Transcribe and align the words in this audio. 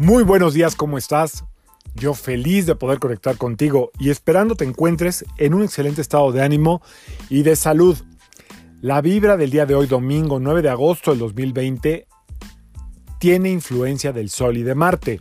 Muy 0.00 0.22
buenos 0.22 0.54
días, 0.54 0.76
¿cómo 0.76 0.96
estás? 0.96 1.44
Yo 1.94 2.14
feliz 2.14 2.64
de 2.64 2.74
poder 2.74 2.98
conectar 3.00 3.36
contigo 3.36 3.90
y 3.98 4.08
esperando 4.08 4.54
te 4.54 4.64
encuentres 4.64 5.26
en 5.36 5.52
un 5.52 5.62
excelente 5.62 6.00
estado 6.00 6.32
de 6.32 6.40
ánimo 6.40 6.80
y 7.28 7.42
de 7.42 7.54
salud. 7.54 7.98
La 8.80 9.02
vibra 9.02 9.36
del 9.36 9.50
día 9.50 9.66
de 9.66 9.74
hoy, 9.74 9.86
domingo 9.86 10.40
9 10.40 10.62
de 10.62 10.70
agosto 10.70 11.10
del 11.10 11.20
2020, 11.20 12.06
tiene 13.18 13.50
influencia 13.50 14.14
del 14.14 14.30
Sol 14.30 14.56
y 14.56 14.62
de 14.62 14.74
Marte. 14.74 15.20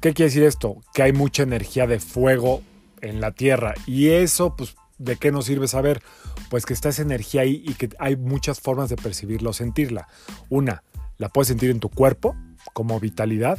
¿Qué 0.00 0.14
quiere 0.14 0.30
decir 0.30 0.44
esto? 0.44 0.80
Que 0.94 1.02
hay 1.02 1.12
mucha 1.12 1.42
energía 1.42 1.86
de 1.86 2.00
fuego 2.00 2.62
en 3.02 3.20
la 3.20 3.32
Tierra 3.32 3.74
y 3.86 4.08
eso, 4.08 4.56
pues, 4.56 4.76
¿de 4.96 5.16
qué 5.16 5.30
nos 5.30 5.44
sirve 5.44 5.68
saber? 5.68 6.02
Pues 6.48 6.64
que 6.64 6.72
está 6.72 6.88
esa 6.88 7.02
energía 7.02 7.42
ahí 7.42 7.62
y 7.66 7.74
que 7.74 7.90
hay 7.98 8.16
muchas 8.16 8.60
formas 8.60 8.88
de 8.88 8.96
percibirla 8.96 9.50
o 9.50 9.52
sentirla. 9.52 10.08
Una, 10.48 10.84
la 11.18 11.28
puedes 11.28 11.48
sentir 11.48 11.68
en 11.68 11.80
tu 11.80 11.90
cuerpo, 11.90 12.34
como 12.72 13.00
vitalidad, 13.00 13.58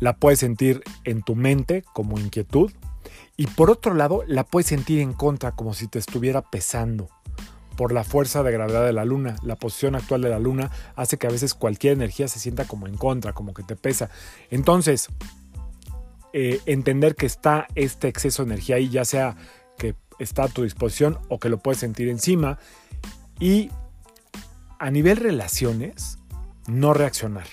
la 0.00 0.16
puedes 0.16 0.38
sentir 0.38 0.82
en 1.04 1.22
tu 1.22 1.34
mente 1.34 1.84
como 1.92 2.18
inquietud 2.18 2.70
y 3.36 3.46
por 3.46 3.70
otro 3.70 3.94
lado 3.94 4.22
la 4.26 4.44
puedes 4.44 4.66
sentir 4.66 5.00
en 5.00 5.12
contra 5.12 5.52
como 5.52 5.74
si 5.74 5.88
te 5.88 5.98
estuviera 5.98 6.42
pesando 6.42 7.08
por 7.76 7.92
la 7.92 8.02
fuerza 8.02 8.42
de 8.42 8.50
gravedad 8.50 8.84
de 8.84 8.92
la 8.92 9.04
luna. 9.04 9.36
La 9.44 9.54
posición 9.54 9.94
actual 9.94 10.20
de 10.20 10.30
la 10.30 10.40
luna 10.40 10.72
hace 10.96 11.16
que 11.16 11.28
a 11.28 11.30
veces 11.30 11.54
cualquier 11.54 11.92
energía 11.92 12.26
se 12.26 12.40
sienta 12.40 12.64
como 12.64 12.88
en 12.88 12.96
contra, 12.96 13.32
como 13.32 13.54
que 13.54 13.62
te 13.62 13.76
pesa. 13.76 14.10
Entonces, 14.50 15.08
eh, 16.32 16.60
entender 16.66 17.14
que 17.14 17.26
está 17.26 17.68
este 17.76 18.08
exceso 18.08 18.44
de 18.44 18.52
energía 18.52 18.76
ahí, 18.76 18.88
ya 18.88 19.04
sea 19.04 19.36
que 19.78 19.94
está 20.18 20.42
a 20.44 20.48
tu 20.48 20.64
disposición 20.64 21.18
o 21.28 21.38
que 21.38 21.48
lo 21.48 21.58
puedes 21.58 21.78
sentir 21.78 22.08
encima. 22.08 22.58
Y 23.38 23.70
a 24.80 24.90
nivel 24.90 25.18
relaciones, 25.18 26.18
no 26.66 26.94
reaccionar. 26.94 27.46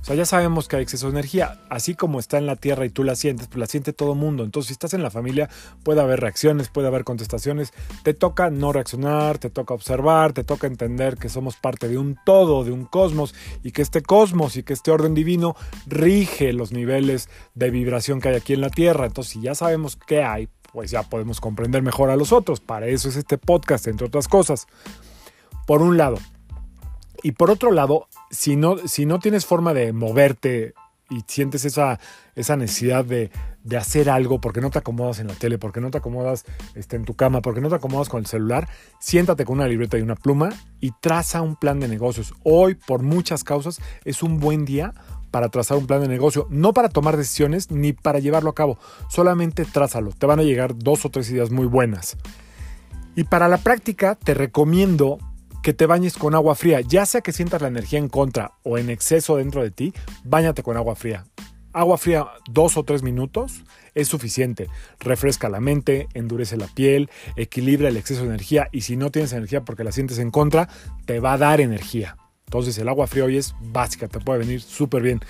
O 0.00 0.04
sea, 0.04 0.16
ya 0.16 0.24
sabemos 0.24 0.66
que 0.66 0.76
hay 0.76 0.82
exceso 0.82 1.06
de 1.06 1.12
energía. 1.12 1.60
Así 1.68 1.94
como 1.94 2.18
está 2.18 2.38
en 2.38 2.46
la 2.46 2.56
Tierra 2.56 2.86
y 2.86 2.90
tú 2.90 3.04
la 3.04 3.16
sientes, 3.16 3.48
pues 3.48 3.58
la 3.58 3.66
siente 3.66 3.92
todo 3.92 4.14
mundo. 4.14 4.44
Entonces, 4.44 4.68
si 4.68 4.72
estás 4.72 4.94
en 4.94 5.02
la 5.02 5.10
familia, 5.10 5.50
puede 5.82 6.00
haber 6.00 6.20
reacciones, 6.20 6.68
puede 6.68 6.88
haber 6.88 7.04
contestaciones. 7.04 7.72
Te 8.02 8.14
toca 8.14 8.48
no 8.48 8.72
reaccionar, 8.72 9.38
te 9.38 9.50
toca 9.50 9.74
observar, 9.74 10.32
te 10.32 10.42
toca 10.42 10.66
entender 10.66 11.16
que 11.18 11.28
somos 11.28 11.56
parte 11.56 11.88
de 11.88 11.98
un 11.98 12.16
todo, 12.24 12.64
de 12.64 12.72
un 12.72 12.86
cosmos, 12.86 13.34
y 13.62 13.72
que 13.72 13.82
este 13.82 14.02
cosmos 14.02 14.56
y 14.56 14.62
que 14.62 14.72
este 14.72 14.90
orden 14.90 15.14
divino 15.14 15.54
rige 15.86 16.54
los 16.54 16.72
niveles 16.72 17.28
de 17.54 17.70
vibración 17.70 18.20
que 18.20 18.30
hay 18.30 18.36
aquí 18.36 18.54
en 18.54 18.62
la 18.62 18.70
Tierra. 18.70 19.06
Entonces, 19.06 19.34
si 19.34 19.42
ya 19.42 19.54
sabemos 19.54 19.96
qué 19.96 20.22
hay, 20.22 20.48
pues 20.72 20.90
ya 20.90 21.02
podemos 21.02 21.40
comprender 21.40 21.82
mejor 21.82 22.08
a 22.08 22.16
los 22.16 22.32
otros. 22.32 22.60
Para 22.60 22.86
eso 22.86 23.10
es 23.10 23.16
este 23.16 23.36
podcast, 23.36 23.86
entre 23.86 24.06
otras 24.06 24.28
cosas. 24.28 24.66
Por 25.66 25.82
un 25.82 25.98
lado, 25.98 26.16
y 27.22 27.32
por 27.32 27.50
otro 27.50 27.70
lado, 27.70 28.08
si 28.30 28.56
no, 28.56 28.78
si 28.86 29.06
no 29.06 29.18
tienes 29.18 29.44
forma 29.44 29.74
de 29.74 29.92
moverte 29.92 30.74
y 31.10 31.24
sientes 31.26 31.64
esa, 31.64 31.98
esa 32.36 32.56
necesidad 32.56 33.04
de, 33.04 33.30
de, 33.64 33.76
hacer 33.76 34.08
algo 34.08 34.40
porque 34.40 34.60
no 34.60 34.70
te 34.70 34.78
acomodas 34.78 35.18
en 35.18 35.26
la 35.26 35.34
tele, 35.34 35.58
porque 35.58 35.80
no 35.80 35.90
te 35.90 35.98
acomodas 35.98 36.44
este, 36.76 36.94
en 36.96 37.04
tu 37.04 37.14
cama, 37.14 37.42
porque 37.42 37.60
no 37.60 37.68
te 37.68 37.74
acomodas 37.74 38.08
con 38.08 38.20
el 38.20 38.26
celular, 38.26 38.68
siéntate 39.00 39.44
con 39.44 39.58
una 39.58 39.66
libreta 39.66 39.98
y 39.98 40.02
una 40.02 40.14
pluma 40.14 40.50
y 40.80 40.92
traza 41.00 41.42
un 41.42 41.56
plan 41.56 41.80
de 41.80 41.88
negocios. 41.88 42.32
Hoy, 42.44 42.76
por 42.76 43.02
muchas 43.02 43.42
causas, 43.42 43.80
es 44.04 44.22
un 44.22 44.38
buen 44.38 44.64
día 44.64 44.94
para 45.32 45.48
trazar 45.48 45.78
un 45.78 45.86
plan 45.86 46.00
de 46.00 46.08
negocio, 46.08 46.46
no 46.48 46.72
para 46.72 46.88
tomar 46.88 47.16
decisiones 47.16 47.70
ni 47.70 47.92
para 47.92 48.20
llevarlo 48.20 48.50
a 48.50 48.54
cabo, 48.54 48.78
solamente 49.08 49.64
trázalo. 49.64 50.12
Te 50.12 50.26
van 50.26 50.38
a 50.38 50.44
llegar 50.44 50.76
dos 50.76 51.04
o 51.04 51.10
tres 51.10 51.28
ideas 51.30 51.50
muy 51.50 51.66
buenas. 51.66 52.16
Y 53.16 53.24
para 53.24 53.48
la 53.48 53.58
práctica 53.58 54.14
te 54.14 54.34
recomiendo 54.34 55.18
que 55.62 55.72
te 55.72 55.86
bañes 55.86 56.16
con 56.16 56.34
agua 56.34 56.54
fría, 56.54 56.80
ya 56.80 57.06
sea 57.06 57.20
que 57.20 57.32
sientas 57.32 57.62
la 57.62 57.68
energía 57.68 57.98
en 57.98 58.08
contra 58.08 58.52
o 58.62 58.78
en 58.78 58.90
exceso 58.90 59.36
dentro 59.36 59.62
de 59.62 59.70
ti, 59.70 59.92
bañate 60.24 60.62
con 60.62 60.76
agua 60.76 60.96
fría. 60.96 61.26
Agua 61.72 61.98
fría 61.98 62.26
dos 62.50 62.76
o 62.76 62.82
tres 62.82 63.02
minutos 63.02 63.62
es 63.94 64.08
suficiente. 64.08 64.68
Refresca 64.98 65.48
la 65.48 65.60
mente, 65.60 66.08
endurece 66.14 66.56
la 66.56 66.66
piel, 66.66 67.10
equilibra 67.36 67.88
el 67.88 67.96
exceso 67.96 68.22
de 68.22 68.28
energía 68.28 68.68
y 68.72 68.80
si 68.80 68.96
no 68.96 69.10
tienes 69.10 69.32
energía 69.32 69.64
porque 69.64 69.84
la 69.84 69.92
sientes 69.92 70.18
en 70.18 70.30
contra, 70.30 70.68
te 71.04 71.20
va 71.20 71.34
a 71.34 71.38
dar 71.38 71.60
energía. 71.60 72.16
Entonces 72.46 72.76
el 72.78 72.88
agua 72.88 73.06
fría 73.06 73.24
hoy 73.24 73.36
es 73.36 73.54
básica, 73.60 74.08
te 74.08 74.18
puede 74.18 74.40
venir 74.40 74.60
súper 74.60 75.02
bien. 75.02 75.20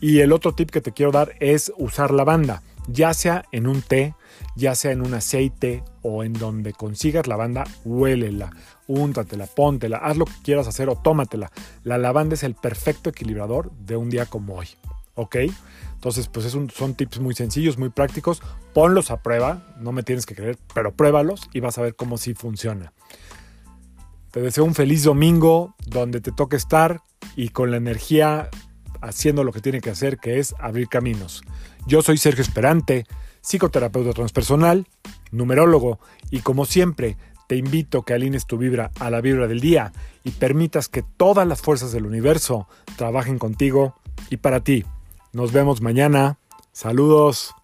Y 0.00 0.18
el 0.18 0.32
otro 0.32 0.54
tip 0.54 0.70
que 0.70 0.82
te 0.82 0.92
quiero 0.92 1.12
dar 1.12 1.34
es 1.40 1.72
usar 1.78 2.10
lavanda, 2.10 2.62
ya 2.88 3.14
sea 3.14 3.44
en 3.52 3.66
un 3.66 3.82
té, 3.82 4.14
ya 4.56 4.74
sea 4.74 4.92
en 4.92 5.02
un 5.02 5.14
aceite 5.14 5.82
o 6.02 6.24
en 6.24 6.32
donde 6.32 6.72
consigas 6.72 7.26
lavanda, 7.26 7.64
huélela, 7.84 8.50
úntatela, 8.86 9.46
póntela, 9.46 9.98
haz 9.98 10.16
lo 10.16 10.24
que 10.24 10.32
quieras 10.42 10.66
hacer 10.66 10.88
o 10.88 10.96
tómatela. 10.96 11.50
La 11.84 11.98
lavanda 11.98 12.34
es 12.34 12.42
el 12.42 12.54
perfecto 12.54 13.10
equilibrador 13.10 13.70
de 13.72 13.96
un 13.96 14.10
día 14.10 14.26
como 14.26 14.56
hoy. 14.56 14.68
¿Ok? 15.14 15.36
Entonces, 15.94 16.28
pues 16.28 16.46
es 16.46 16.52
son 16.52 16.94
tips 16.94 17.20
muy 17.20 17.34
sencillos, 17.34 17.76
muy 17.76 17.90
prácticos. 17.90 18.42
Ponlos 18.72 19.10
a 19.10 19.22
prueba, 19.22 19.74
no 19.78 19.92
me 19.92 20.02
tienes 20.02 20.24
que 20.24 20.34
creer, 20.34 20.58
pero 20.74 20.92
pruébalos 20.92 21.48
y 21.52 21.60
vas 21.60 21.76
a 21.76 21.82
ver 21.82 21.94
cómo 21.94 22.16
sí 22.16 22.34
funciona. 22.34 22.92
Te 24.30 24.40
deseo 24.40 24.64
un 24.64 24.74
feliz 24.74 25.02
domingo 25.02 25.74
donde 25.86 26.20
te 26.20 26.32
toque 26.32 26.56
estar 26.56 27.02
y 27.36 27.50
con 27.50 27.70
la 27.70 27.76
energía 27.76 28.48
haciendo 29.00 29.44
lo 29.44 29.52
que 29.52 29.60
tiene 29.60 29.80
que 29.80 29.90
hacer, 29.90 30.18
que 30.18 30.38
es 30.38 30.54
abrir 30.58 30.88
caminos. 30.88 31.42
Yo 31.86 32.02
soy 32.02 32.18
Sergio 32.18 32.42
Esperante, 32.42 33.06
psicoterapeuta 33.40 34.12
transpersonal, 34.12 34.86
numerólogo, 35.30 35.98
y 36.30 36.40
como 36.40 36.64
siempre, 36.64 37.16
te 37.48 37.56
invito 37.56 37.98
a 37.98 38.04
que 38.04 38.14
alines 38.14 38.46
tu 38.46 38.58
vibra 38.58 38.92
a 39.00 39.10
la 39.10 39.20
vibra 39.20 39.48
del 39.48 39.60
día 39.60 39.92
y 40.22 40.30
permitas 40.30 40.88
que 40.88 41.02
todas 41.02 41.46
las 41.48 41.60
fuerzas 41.60 41.90
del 41.90 42.06
universo 42.06 42.68
trabajen 42.96 43.38
contigo 43.38 43.96
y 44.28 44.36
para 44.36 44.60
ti. 44.60 44.84
Nos 45.32 45.52
vemos 45.52 45.80
mañana. 45.80 46.38
Saludos. 46.72 47.54